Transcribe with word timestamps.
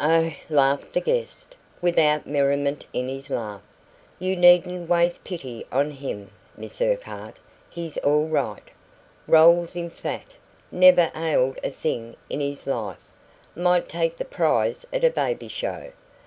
"Oh," 0.00 0.32
laughed 0.48 0.94
the 0.94 1.02
guest, 1.02 1.54
without 1.82 2.26
merriment 2.26 2.86
in 2.94 3.10
his 3.10 3.28
laugh, 3.28 3.60
"you 4.18 4.34
needn't 4.34 4.88
waste 4.88 5.22
pity 5.22 5.66
on 5.70 5.90
HIM, 5.90 6.30
Miss 6.56 6.80
Urquhart; 6.80 7.36
he's 7.68 7.98
all 7.98 8.26
right. 8.26 8.70
Rolls 9.28 9.76
in 9.76 9.90
fat 9.90 10.24
never 10.72 11.10
ailed 11.14 11.58
a 11.62 11.68
thing 11.68 12.16
in 12.30 12.40
his 12.40 12.66
life 12.66 13.06
might 13.54 13.86
take 13.86 14.16
the 14.16 14.24
prize 14.24 14.86
at 14.94 15.04
a 15.04 15.10
baby 15.10 15.46
show. 15.48 15.92